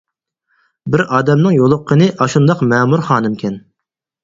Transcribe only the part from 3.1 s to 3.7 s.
خانىمكەن.